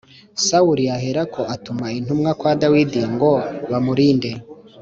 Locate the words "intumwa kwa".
1.97-2.51